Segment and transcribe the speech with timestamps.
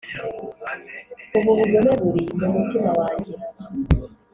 [1.37, 3.33] ubu bugome buri mu mutima wanjye,